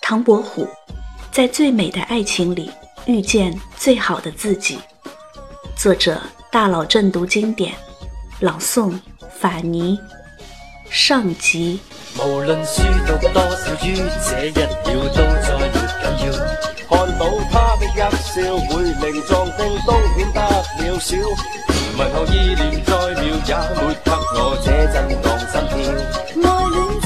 [0.00, 0.68] 唐伯虎
[1.30, 2.70] 在最美的爱情里
[3.06, 4.78] 遇见最好的自己。
[5.76, 6.20] 作者：
[6.50, 7.72] 大佬正读经典，
[8.40, 8.98] 朗诵：
[9.38, 9.98] 法尼。
[10.90, 11.80] 上集。
[12.18, 13.96] 无论书读多少于
[14.28, 14.62] 这一秒
[15.14, 15.80] 都再没紧
[16.26, 16.32] 要，
[16.90, 17.20] 看到
[17.50, 18.32] 他的一笑
[18.68, 20.38] 会令壮丁都显得
[20.78, 21.16] 渺小。
[21.96, 25.74] 问候意念再妙也没给我这震荡心跳。
[26.42, 27.04] 爱恋真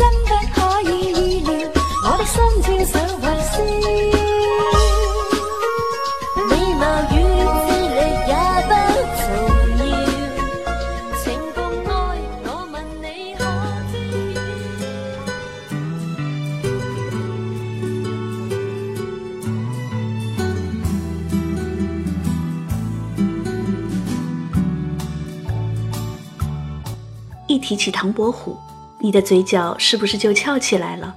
[27.49, 28.57] 一提起唐伯虎，
[28.99, 31.15] 你的嘴角是不是就翘起来了？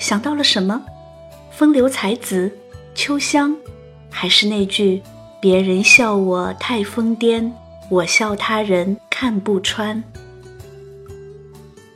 [0.00, 0.82] 想到了什么？
[1.56, 2.50] 风流才子
[2.96, 3.56] 秋香，
[4.10, 5.00] 还是那句
[5.40, 7.48] “别人笑我太疯癫，
[7.88, 10.02] 我笑他人看不穿”？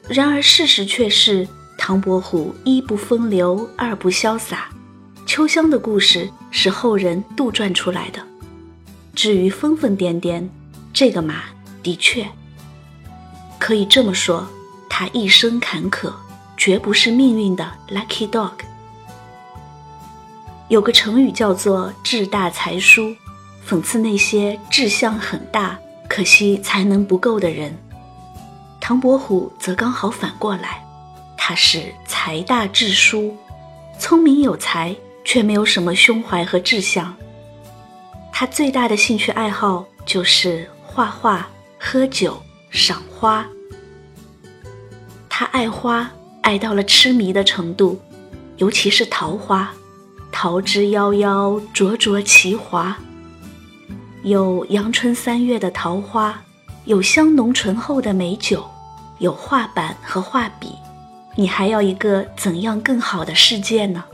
[0.09, 4.69] 然而事实却是，唐伯虎一不风流，二不潇洒。
[5.27, 8.23] 秋香的故事是后人杜撰出来的。
[9.13, 10.49] 至于疯疯癫癫，
[10.93, 11.43] 这个嘛，
[11.83, 12.25] 的确。
[13.59, 14.47] 可以这么说，
[14.89, 16.13] 他一生坎坷，
[16.57, 18.53] 绝不是命运的 lucky dog。
[20.69, 23.15] 有个成语叫做“志大才疏”，
[23.67, 27.77] 讽刺那些志向很大，可惜才能不够的人。
[28.81, 30.85] 唐伯虎则刚好反过来，
[31.37, 33.37] 他是才大志疏，
[33.99, 37.15] 聪明有才，却没有什么胸怀和志向。
[38.33, 42.43] 他最大的兴趣爱好就是画画、喝酒。
[42.71, 43.47] 赏花，
[45.27, 46.11] 他爱花
[46.43, 47.99] 爱到了痴迷的程度，
[48.59, 49.73] 尤其是桃花，
[50.41, 52.97] 桃之夭夭，灼灼其华。
[54.23, 56.41] 有阳春三月的桃花，
[56.85, 58.65] 有香浓醇厚的美酒，
[59.19, 60.77] 有画板和画笔，
[61.35, 64.05] 你还要一个怎样更好的世界呢？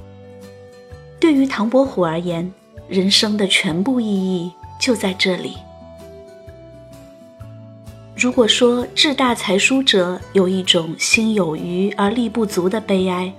[1.21, 2.51] 对于唐伯虎而言，
[2.89, 4.51] 人生的全部意义
[4.81, 5.59] 就在这里。
[8.17, 13.31] 如果说志大才疏者有一种心有余而力不足的悲哀，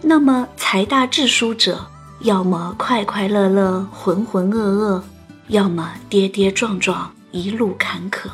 [0.00, 1.86] 那么才大志疏者
[2.20, 5.02] 要么快快乐乐、浑浑噩噩，
[5.48, 8.28] 要么跌跌撞撞、一路坎坷。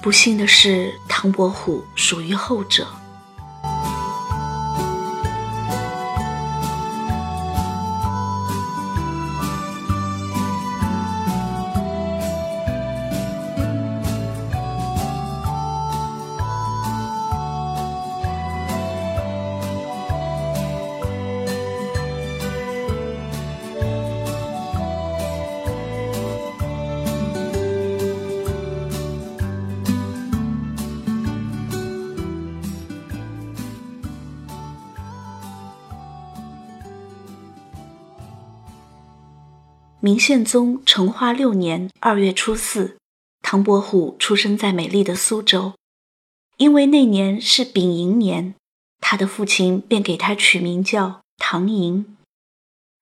[0.00, 2.86] 不幸的是，唐伯虎属于后者。
[40.04, 42.96] 明宪宗成化六年二月初四，
[43.40, 45.74] 唐伯虎出生在美丽的苏州。
[46.56, 48.56] 因为那年是丙寅年，
[48.98, 52.16] 他的父亲便给他取名叫唐寅。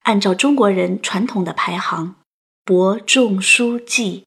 [0.02, 2.16] 按照中国人传统的排行，
[2.66, 4.26] 伯仲叔季，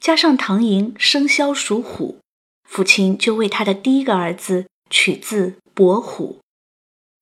[0.00, 2.20] 加上唐寅生肖属虎，
[2.66, 6.38] 父亲就为他的第一个儿子取字伯虎。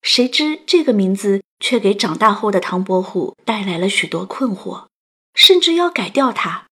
[0.05, 1.43] 谁知这个名字。
[1.61, 4.89] 却给长大后的唐伯虎带来了许多困惑，
[5.33, 6.67] 甚至要改掉它，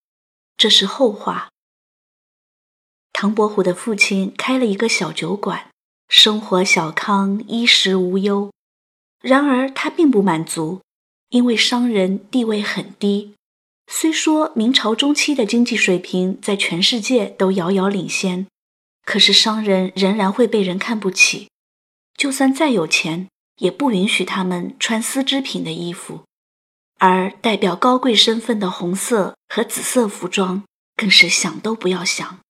[0.59, 1.49] 这是后话。
[3.11, 5.71] 唐伯虎的父亲开了一个小酒馆，
[6.09, 8.51] 生活小康，衣食无忧。
[9.23, 10.83] 然而他并不满足，
[11.31, 13.33] 因为商人地位很低。
[13.87, 18.47] 虽说明朝中期的经济水平在全世界都遥遥领先，
[19.07, 21.49] 可是商人仍然会被人看不起，
[22.17, 23.29] 就算再有钱。
[23.59, 26.25] 也不允许他们穿丝织品的衣服，
[26.99, 30.65] 而代表高贵身份的红色和紫色服装
[30.97, 32.41] 更是想都不要想。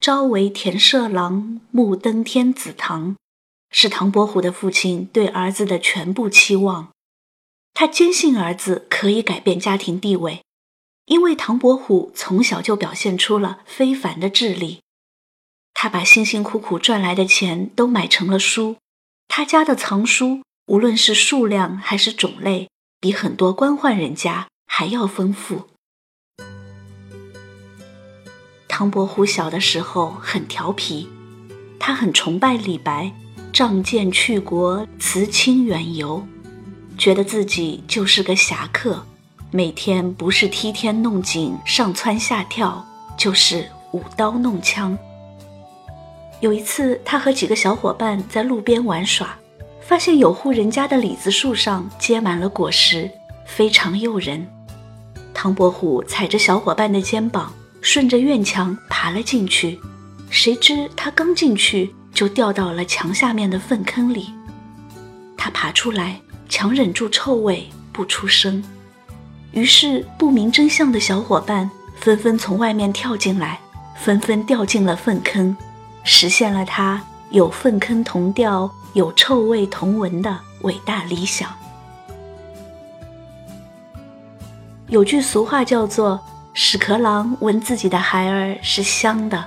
[0.00, 3.16] 朝为田舍郎，暮登天子堂，
[3.70, 6.92] 是唐伯虎的父亲对儿子的全部期望。
[7.74, 10.42] 他坚信儿子可以改变家庭地位，
[11.06, 14.80] 因为唐伯虎从小就表现出了非凡的智力。
[15.78, 18.76] 他把辛辛苦苦赚来的钱都买成了书。
[19.28, 25.68] 他家的藏书，无论是数量还是种类，比很多官宦人家还要丰富。
[28.66, 31.10] 唐伯虎小的时候很调皮，
[31.78, 33.12] 他很崇拜李白，
[33.52, 36.26] 仗剑去国，辞亲远游，
[36.96, 39.06] 觉得自己就是个侠客，
[39.50, 42.82] 每天不是梯天弄井上蹿下跳，
[43.18, 44.98] 就是舞刀弄枪。
[46.40, 49.36] 有一次，他和几个小伙伴在路边玩耍，
[49.80, 53.10] 发现有户人家的李子树上结满了果实，
[53.46, 54.46] 非常诱人。
[55.32, 59.80] 唐伯虎踩着小伙伴的肩膀，顺着院墙爬了进去。
[60.28, 64.28] 谁知他刚进去，就掉到了墙下面的粪坑里。
[65.36, 68.62] 他爬出来，强忍住臭味不出声。
[69.52, 73.58] 于是不明真相的小伙伴纷纷从外面跳进来，
[73.98, 75.56] 纷纷掉进了粪坑，
[76.08, 81.52] 实现了他有粪坑同掉、有臭味同闻的伟大理想。
[84.86, 86.18] 有句俗话叫做
[86.54, 89.44] “屎壳郎闻自己的孩儿是香的”。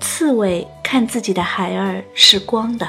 [0.00, 2.88] 刺猬看自己的孩儿是光的，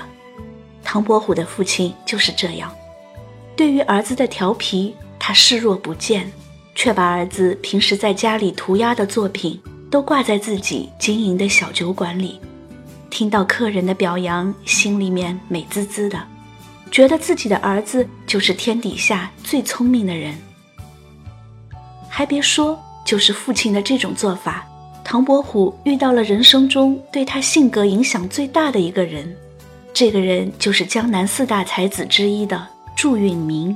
[0.81, 2.73] 唐伯虎的父亲就是这样。
[3.57, 6.31] 对于儿子的调皮，他视若不见，
[6.73, 9.61] 却把儿子平时在家里涂鸦的作品
[9.91, 12.39] 都挂在自己经营的小酒馆里。
[13.09, 16.21] 听到客人的表扬，心里面美滋滋的，
[16.91, 20.35] 觉得自己的儿子就是天底下最聪明的人。
[22.07, 24.65] 还别说，就是父亲的这种做法。
[25.03, 29.35] 唐伯虎遇到了人生中对他性格影响最大的一个人，
[29.91, 33.75] 这个人就是江南四大才子之一的祝允明。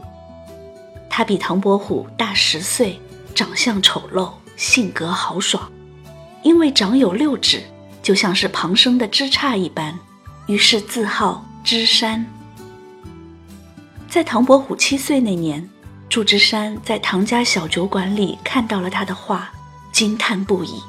[1.10, 3.00] 他比唐伯虎大十岁，
[3.34, 5.72] 长相丑陋，性格豪爽，
[6.44, 7.64] 因为长有六指，
[8.04, 9.98] 就像是旁生的枝杈一般，
[10.46, 12.24] 于是自号芝山。
[14.10, 15.68] 在唐伯虎七岁那年，
[16.10, 19.50] 祝枝山在唐家小酒馆里看到了他的画，
[19.92, 20.84] 惊叹不已。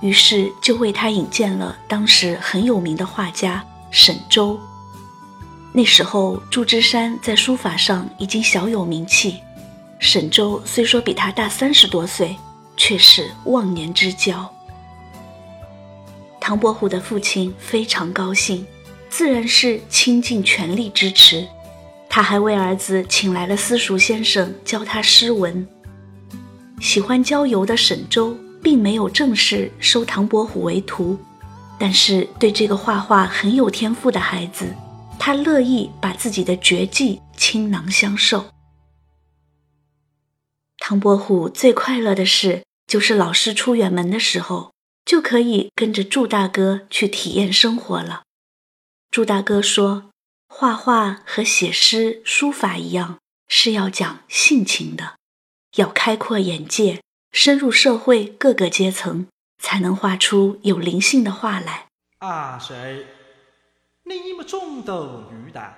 [0.00, 4.58] 于是就为他引荐了当时很有名的画家沈周。
[5.72, 9.36] 那时候祝枝山在书法上已经小有名气，
[9.98, 12.34] 沈周虽说比他大三十多岁，
[12.76, 14.50] 却是忘年之交。
[16.48, 18.66] 唐伯虎的父亲非常高兴，
[19.10, 21.46] 自然是倾尽全力支持。
[22.08, 25.68] 他还为儿子请来了私塾先生教他诗文。
[26.80, 28.34] 喜欢郊游的沈周。
[28.62, 31.16] 并没有正式收唐伯虎为徒，
[31.78, 34.74] 但是对这个画画很有天赋的孩子，
[35.16, 38.46] 他乐意把自己的绝技倾囊相授。
[40.78, 44.72] 唐伯虎最快乐的事，就是老师出远门的时候，
[45.08, 48.24] 就可以跟着祝大哥去体验生活了。
[49.10, 50.10] 祝大哥说，
[50.50, 53.16] 画画和写诗、书法一样，
[53.48, 55.16] 是要讲性情的，
[55.76, 57.00] 要开阔眼界。
[57.32, 59.26] 深入社会各个阶层，
[59.62, 61.86] 才能画出有灵性的画来。
[62.18, 63.06] 阿谁？
[64.04, 65.74] 你们中斗女的，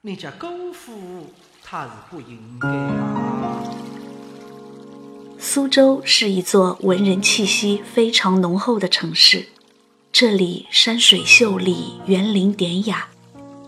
[0.00, 1.32] 你家功夫
[1.62, 3.25] 他是不应该啊。
[5.48, 9.46] 苏州是一座文人气息非常浓厚的城市，
[10.10, 13.06] 这里山水秀丽，园林典雅。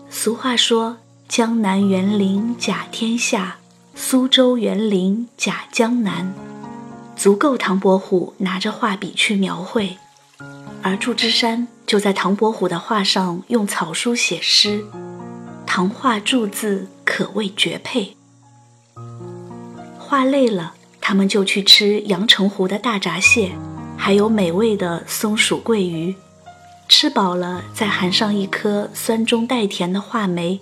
[0.09, 0.97] 俗话说
[1.29, 3.59] ：“江南园林甲天下，
[3.95, 6.35] 苏州园林甲江南。”
[7.15, 9.97] 足够唐伯虎拿着画笔去描绘，
[10.83, 14.83] 而祝枝山就在唐伯虎的画上用草书写诗，
[15.65, 18.17] 唐画祝字可谓绝配。
[19.97, 20.73] 画累了，
[21.09, 23.49] 他们就去吃阳澄湖的大闸蟹，
[23.97, 26.13] 还有美味的松鼠桂鱼。
[26.87, 30.59] 吃饱了，再含上一颗酸中带甜的话梅，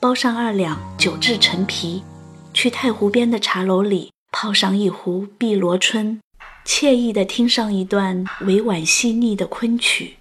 [0.00, 2.02] 包上二两酒制陈皮，
[2.54, 4.10] 去太湖边的茶楼里。
[4.32, 6.18] 泡上一壶碧螺春，
[6.64, 10.16] 惬意地听上一段委婉细腻的昆曲。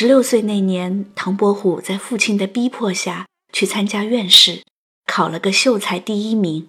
[0.00, 4.62] 十六岁那年，唐伯虎在父亲的逼迫下去参加院试，
[5.04, 6.68] 考了个秀才第一名。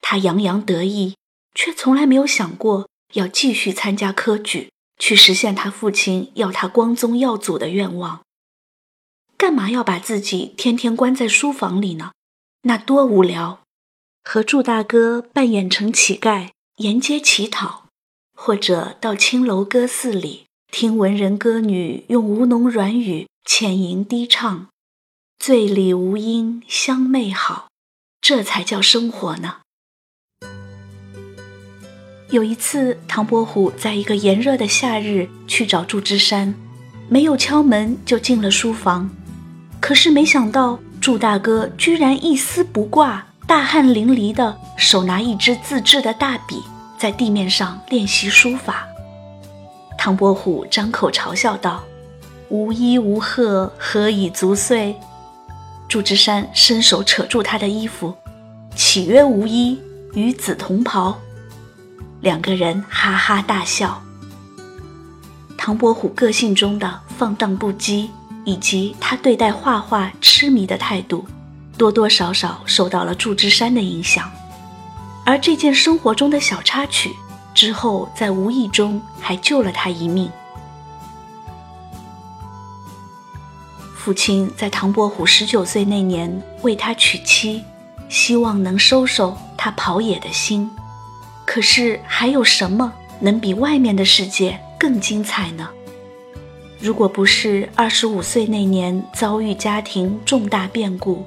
[0.00, 1.14] 他洋洋得意，
[1.54, 8.22] 却从来没有想过要继续参加科举，去实现他父亲要他光宗耀祖的愿望。
[9.36, 12.10] 干嘛要把自己天天关在书房里呢？
[12.62, 13.60] 那多无聊！
[14.24, 17.86] 和祝大哥扮演成乞丐，沿街乞讨，
[18.36, 20.46] 或者到青楼歌肆里。
[20.72, 24.68] 听文人歌女用吴侬软语浅吟低唱，
[25.38, 27.68] 醉里吴音相媚好，
[28.22, 29.56] 这才叫生活呢。
[32.30, 36.54] 有一次，唐伯虎在一个炎热的夏日去找祝枝山，
[37.06, 39.10] 没有敲门就进了书房。
[39.78, 46.62] 可是没想到，祝大哥居然一丝不挂，大汗淋漓的，手拿一支自制的大笔，
[46.98, 48.86] 在地面上练习书法。
[50.04, 51.84] 唐伯虎张口嘲笑道
[52.50, 54.96] ：“无衣无褐，何以足岁？”
[55.88, 58.12] 祝枝山伸手扯住他的衣服
[58.74, 59.80] ：“岂曰无衣？
[60.14, 61.16] 与子同袍。”
[62.20, 64.02] 两个人哈哈大笑。
[65.56, 68.08] 唐伯虎个性中的放荡不羁，
[68.44, 71.24] 以及他对待画画痴迷的态度，
[71.78, 74.28] 多多少少受到了祝枝山的影响。
[75.24, 77.12] 而这件生活中的小插曲，
[77.54, 80.30] 之后在无意中还救了他一命。
[83.96, 87.62] 父亲在唐伯虎十九岁那年为他娶妻，
[88.08, 90.68] 希望能收收他跑野的心。
[91.44, 95.68] 可是还有什么能比外面的世界更精彩呢？
[96.80, 101.24] 如果不是二十五岁那年遭遇家庭重大变故，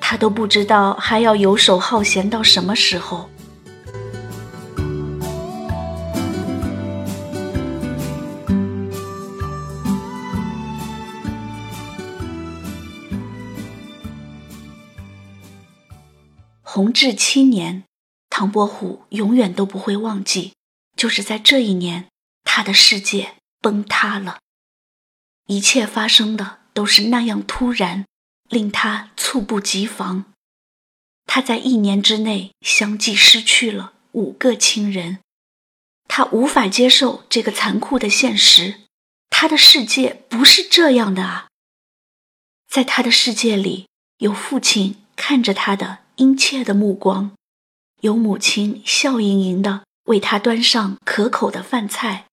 [0.00, 3.28] 他都不知道还要游手好闲到什么时候。
[16.74, 17.84] 弘治七年。
[18.28, 20.54] 唐伯虎永远都不会忘记，
[20.96, 22.08] 就是在这一年，
[22.42, 24.40] 他的世界崩塌了。
[25.46, 28.04] 一切发生的都是那样突然，
[28.48, 30.24] 令他猝不及防。
[31.26, 35.20] 他在一年之内相继失去了五个亲人，
[36.08, 38.80] 他无法接受这个残酷的现实。
[39.30, 41.46] 他的世界不是这样的啊！
[42.68, 43.86] 在他的世界里，
[44.18, 47.32] 有父亲看着他的殷切的目光。
[48.00, 52.26] 有母亲笑盈盈的为他端上可口的饭菜，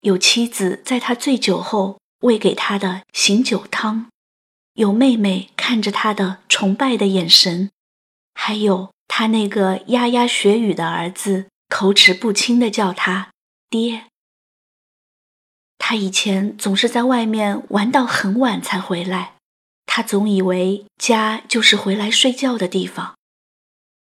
[0.00, 4.08] 有妻子在他醉酒后喂给他的醒酒汤，
[4.74, 7.70] 有妹妹看着他的崇拜的眼神，
[8.32, 13.32] 还有他那个牙牙学语的儿子口齿不清的叫他
[13.68, 14.04] 爹。
[15.76, 19.34] 他以前总是在外面玩到很晚才回来，
[19.94, 23.14] 他总以为家就是回来睡觉的地方。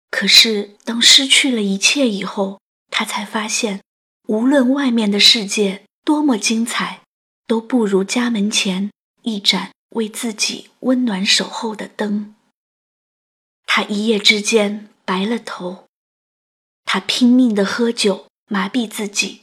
[0.08, 2.60] 可是，当失去了一切以后，
[2.92, 3.82] 他才发现，
[4.28, 7.00] 无论外面的世界多么精彩，
[7.48, 8.92] 都不如家门前
[9.22, 12.36] 一盏为自己温暖守候的灯。
[13.66, 15.86] 他一夜之间白了头，
[16.84, 19.42] 他拼命的喝酒麻痹自己，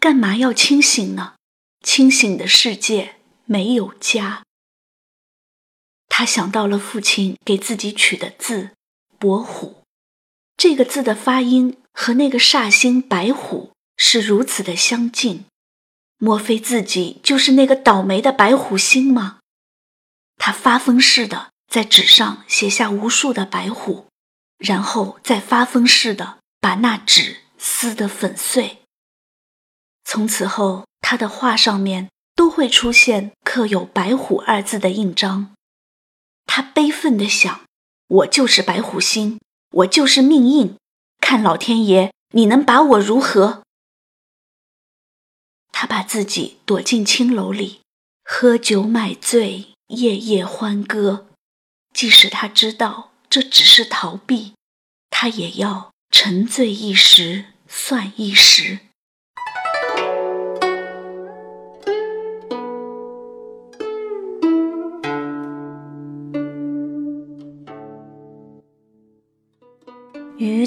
[0.00, 1.34] 干嘛要清醒呢？
[1.84, 3.14] 清醒的世界
[3.44, 4.42] 没有家。
[6.14, 8.72] 他想到了父亲给自己取的字。
[9.18, 9.82] 伯虎，
[10.58, 15.46] 这个字的发音和那个煞星白虎是如此的相近，
[16.18, 19.38] 莫非自己就是那个倒霉的白虎星吗？
[20.36, 24.06] 他发疯似的在纸上写下无数的白虎，
[24.58, 28.80] 然后再发疯似的把那纸撕得粉碎。
[30.04, 35.51] 从此后，他的画上面都会出现刻有“白虎”二字的印章。
[36.46, 37.60] 他悲愤地想。
[38.08, 40.76] 我就是白虎星，我就是命硬，
[41.18, 43.62] 看老天爷你能把我如何？
[45.70, 47.80] 他把自己躲进青楼里，
[48.22, 51.26] 喝酒买醉，夜夜欢歌。
[51.94, 54.52] 即使他知道这只是逃避，
[55.08, 58.80] 他也要沉醉一时，算一时。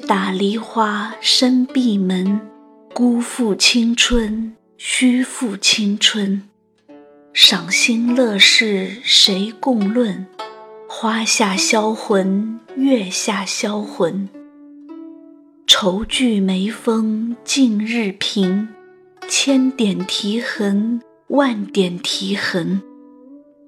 [0.07, 2.39] 打梨花深闭门，
[2.93, 6.43] 辜负青春，虚负青春。
[7.33, 10.27] 赏心乐事谁共论？
[10.87, 14.29] 花下销魂，月下销魂。
[15.65, 18.67] 愁聚眉峰尽日平，
[19.27, 22.79] 千点啼痕，万点啼痕。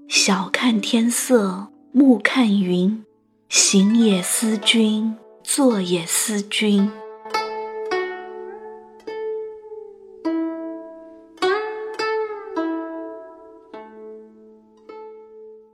[0.08, 3.04] 晓看天色，暮看云，
[3.50, 5.16] 行也思君。
[5.50, 6.92] 坐也思君。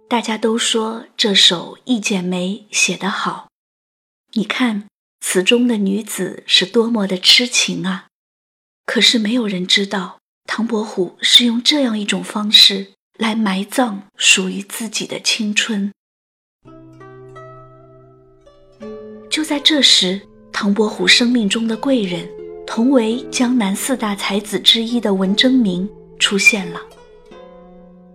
[0.08, 3.50] 大家都说这首《一剪梅》写得好，
[4.34, 4.88] 你看
[5.22, 8.06] 词中的女子是多么的痴情啊！
[8.86, 15.92] 可是没有人知道，唐伯虎是用这样一种方式来埋葬属于自己的青春。
[19.34, 20.22] 就在这时，
[20.52, 22.30] 唐伯虎生命中的贵人
[22.68, 26.80] 同为江南四大才子之一的文征明出现了。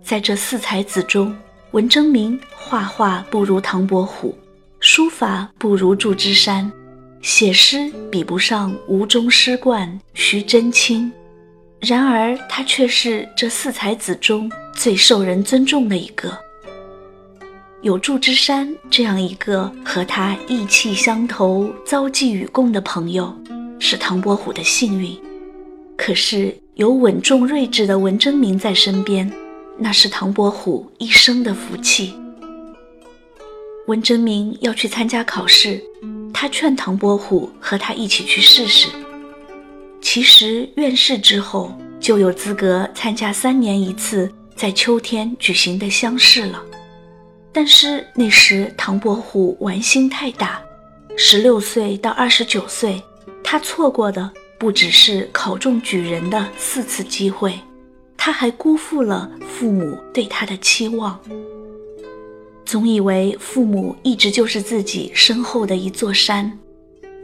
[0.01, 1.35] 在这四才子中，
[1.71, 4.33] 文征明画画不如唐伯虎，
[4.79, 6.71] 书法不如祝枝山，
[7.21, 11.11] 写诗比不上吴中诗冠、徐祯卿。
[11.81, 16.31] 然而，他却是这四才子中最受人尊重的一个。
[17.81, 23.33] 有祝枝山这样一个和他意气相投、遭际与共的朋友，
[23.79, 25.15] 是唐伯虎的幸运；
[25.95, 29.31] 可是有稳重睿智的文征明在身边。
[29.77, 32.13] 那是唐伯虎一生的福气。
[33.87, 35.81] 文征明要去参加考试，
[36.33, 38.89] 他劝唐伯虎和他一起去试试。
[40.01, 46.61] 其实院试之后就有资格参加三年一次在秋天举行的乡试了。
[47.61, 50.61] 但是那时唐伯虎玩心太大，
[51.17, 53.03] 十六岁到二十九岁，
[53.43, 57.59] 他错过的不只是考中举人的四次机会。
[58.15, 61.19] 他还辜负了父母对他的期望，
[62.63, 66.57] 总以为父母一直就是自己身后的一座山。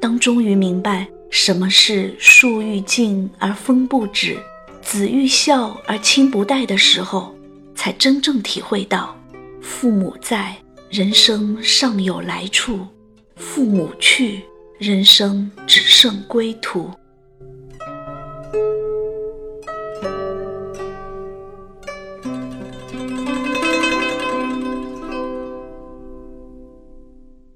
[0.01, 4.38] 当终于明白什么是树欲静而风不止，
[4.82, 7.34] 子欲孝而亲不待的时候，
[7.74, 9.14] 才真正体会到：
[9.67, 10.55] 父母在，
[10.91, 12.88] 人生尚有来处；
[13.36, 14.43] 父母去，
[14.77, 16.91] 人生只剩归途。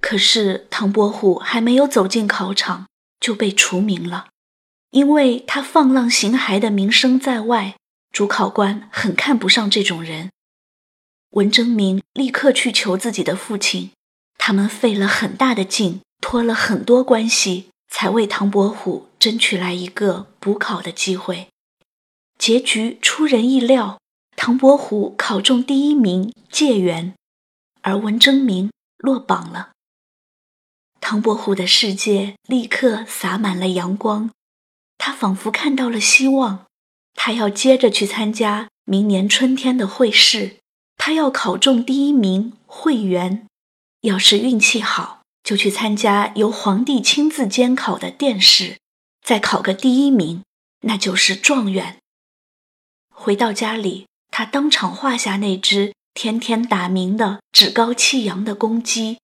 [0.02, 2.88] 可是唐伯虎还没有走进考场，
[3.20, 4.30] 就被除名了，
[4.90, 7.76] 因为他放浪形骸的名声在外，
[8.12, 10.32] 主考官很看不上这种人。
[11.32, 13.92] 文征明立刻去求自己的父亲，
[14.38, 21.48] 他们费了很大的劲，托了很多关系，才为唐伯虎争取来一个补考的机会。
[22.38, 24.00] 结局出人意料，
[24.36, 27.14] 唐伯虎考中第一名解元，
[27.82, 29.72] 而文征明落榜了。
[31.02, 34.32] 唐伯虎的世界立刻洒满了阳光，
[34.98, 36.66] 他仿佛看到了希望。
[37.14, 40.58] 他要接着去参加明年春天的会试，
[41.00, 43.48] 他要考中第一名会员。
[44.02, 48.78] 要是运气好，就去参加由皇帝亲自监考的殿试，
[49.22, 50.44] 再考个第一名，
[50.82, 51.98] 那就是状元。
[53.10, 59.18] 回到家里，他当场画下那只天天打鸣的趾高气扬的公鸡。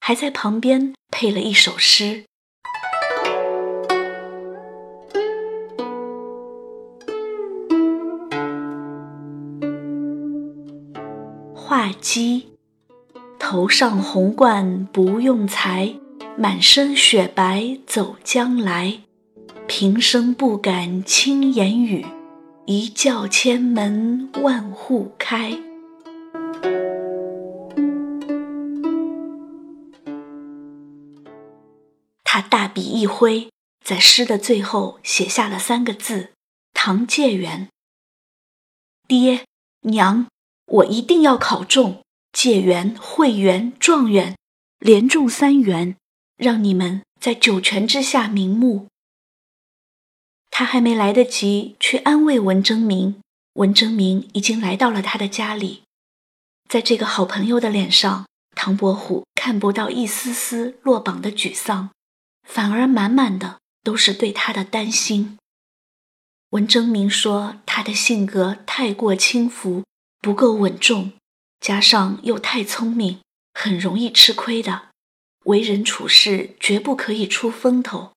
[0.00, 2.26] 还在旁边配了一首诗：
[11.92, 12.48] 鸡，
[13.38, 15.94] 头上红冠不用裁，
[16.36, 19.00] 满身雪白走将来。
[19.66, 22.04] 平生不敢轻言语，
[22.66, 25.58] 一叫千门万户开。
[32.22, 33.48] 他大笔一挥，
[33.82, 36.30] 在诗的最后写下了三个字
[36.74, 37.68] ：“唐介元。”
[39.08, 39.44] 爹
[39.82, 40.26] 娘，
[40.66, 44.36] 我一定要考中解元、会元、状元，
[44.78, 45.96] 连中三元，
[46.36, 48.88] 让你们在九泉之下瞑目。
[50.50, 53.20] 他还没来得及去安慰文征明，
[53.54, 55.82] 文征明已经来到了他的家里。
[56.68, 61.90] 在这个好朋友的脸上，唐伯虎看不到一丝丝落榜的沮丧。
[62.46, 65.38] 反而满满的都是对他的担心。
[66.50, 69.82] 文征明说，他的性格太过轻浮，
[70.24, 71.12] 不够稳重，
[71.60, 73.20] 加上又太聪明，
[73.52, 74.84] 很容易吃亏的，
[75.44, 78.12] 为人处事绝不可以出风头。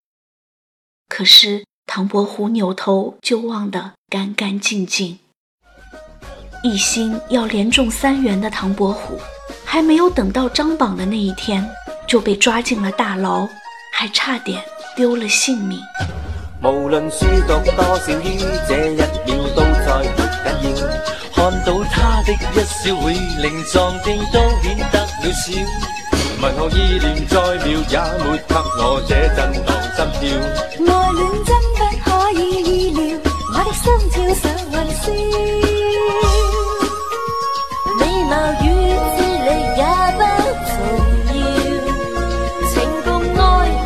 [1.10, 5.20] 可是唐伯虎扭头就忘得干干净净，
[6.64, 9.20] 一心要连中三元的唐伯虎，
[9.66, 11.70] 还没有等到张榜的那一天，
[12.08, 13.46] 就被抓进了大牢。
[14.00, 14.64] 还差点
[14.96, 15.80] 丢了性命。
[16.62, 18.46] 无论书读多少这一秒
[19.56, 21.17] 都再没紧要。
[21.38, 25.46] 看到他的一笑会令壮丁都显得渺小。
[26.42, 30.20] 问候意念再妙也没给我这震狼心跳
[30.88, 33.00] 爱恋真不可以意料
[33.54, 35.06] 我的心跳想云霄
[38.00, 38.66] 美貌与
[39.16, 39.48] 智力
[39.78, 39.82] 也
[40.18, 40.20] 不
[40.68, 40.76] 重
[41.34, 41.40] 要。
[42.72, 43.40] 情共爱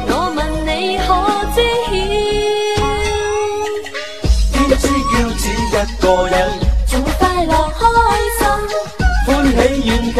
[0.07, 0.69] 我问你
[1.03, 1.07] 可
[1.53, 2.79] 知晓？
[4.53, 5.69] 天之骄子一
[6.01, 6.35] 个人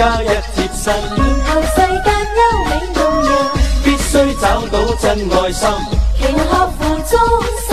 [0.01, 3.29] 喜冤家一贴身，然后世间优美动人，
[3.83, 5.69] 必须找到真爱心，
[6.17, 7.70] 情合乎中。